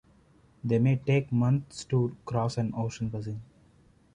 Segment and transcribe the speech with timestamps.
[0.63, 3.43] They may take months to cross an ocean basin.